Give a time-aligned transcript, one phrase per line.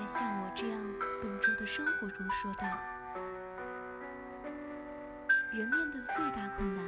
[0.00, 0.80] 在像我这样
[1.20, 2.66] 笨拙的生活中说道
[5.52, 6.82] ：“人面对最大困难，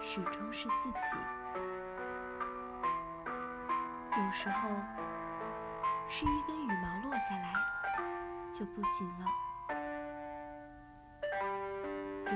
[0.00, 1.16] 始终是自己。
[4.16, 4.68] 有时候，
[6.08, 7.52] 是一根羽毛落下来
[8.52, 9.26] 就不行了；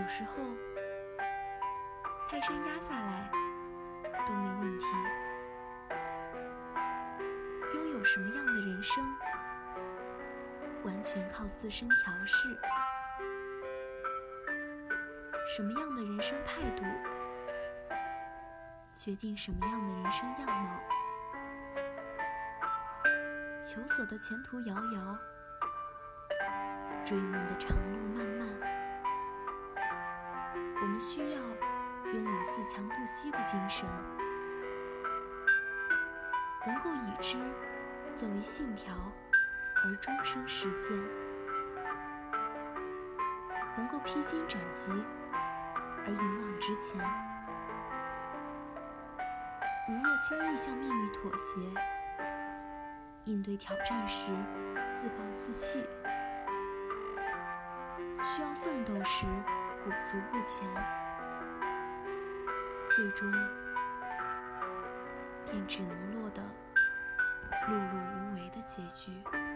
[0.00, 0.44] 有时候，
[2.29, 3.29] 泰山压下来
[7.98, 9.04] 有什么样的人生？”
[10.86, 12.56] 完全靠自身调试。
[15.48, 16.84] 什么样的人生态度，
[18.94, 20.80] 决定什么样的人生样貌。
[23.61, 25.18] 求索的前途遥遥，
[27.04, 28.46] 追梦的长路漫漫。
[30.80, 31.40] 我们需要
[32.12, 33.89] 拥有自强不息的精神，
[36.64, 37.36] 能够以知
[38.19, 38.92] 作为信条。
[39.84, 40.98] 而终生实践，
[43.77, 44.91] 能够披荆斩棘
[46.05, 47.00] 而勇往直前。
[49.89, 51.61] 如若轻易向命运妥协，
[53.22, 54.33] 应对挑战时
[55.00, 55.86] 自暴自弃，
[58.24, 59.27] 需要奋斗时
[59.84, 60.69] 裹足不前，
[62.96, 63.33] 最终
[65.44, 66.17] 便只能落
[68.79, 69.48] 结局。